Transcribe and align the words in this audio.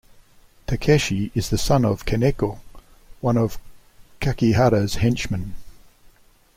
Takeshi 0.65 1.29
is 1.35 1.51
the 1.51 1.59
son 1.59 1.85
of 1.85 2.07
Kaneko, 2.07 2.59
one 3.19 3.37
of 3.37 3.59
Kakihara's 4.19 4.95
henchmen. 4.95 5.53